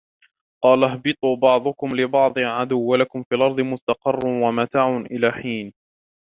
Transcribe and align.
قَالَ 0.63 0.83
اهْبِطُوا 0.83 1.35
بَعْضُكُمْ 1.35 1.89
لِبَعْضٍ 1.95 2.39
عَدُوٌّ 2.39 2.77
وَلَكُمْ 2.91 3.23
فِي 3.23 3.35
الْأَرْضِ 3.35 3.59
مُسْتَقَرٌّ 3.59 4.27
وَمَتَاعٌ 4.27 4.97
إِلَى 4.97 5.31
حِينٍ 5.31 5.73